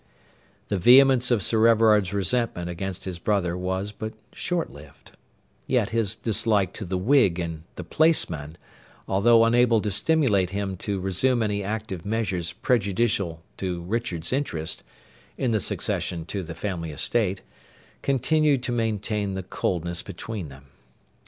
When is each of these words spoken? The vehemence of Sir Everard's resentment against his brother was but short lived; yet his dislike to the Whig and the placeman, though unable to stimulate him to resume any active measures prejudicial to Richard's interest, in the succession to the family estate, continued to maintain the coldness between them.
The 0.69 0.79
vehemence 0.79 1.29
of 1.29 1.43
Sir 1.43 1.67
Everard's 1.67 2.11
resentment 2.11 2.71
against 2.71 3.05
his 3.05 3.19
brother 3.19 3.55
was 3.55 3.91
but 3.91 4.13
short 4.33 4.71
lived; 4.71 5.11
yet 5.67 5.91
his 5.91 6.15
dislike 6.15 6.73
to 6.73 6.85
the 6.85 6.97
Whig 6.97 7.37
and 7.37 7.61
the 7.75 7.83
placeman, 7.83 8.57
though 9.07 9.45
unable 9.45 9.79
to 9.79 9.91
stimulate 9.91 10.49
him 10.49 10.75
to 10.77 10.99
resume 10.99 11.43
any 11.43 11.61
active 11.63 12.03
measures 12.03 12.51
prejudicial 12.51 13.43
to 13.57 13.83
Richard's 13.83 14.33
interest, 14.33 14.81
in 15.37 15.51
the 15.51 15.59
succession 15.59 16.25
to 16.25 16.41
the 16.41 16.55
family 16.55 16.89
estate, 16.89 17.43
continued 18.01 18.63
to 18.63 18.71
maintain 18.71 19.35
the 19.35 19.43
coldness 19.43 20.01
between 20.01 20.49
them. 20.49 20.65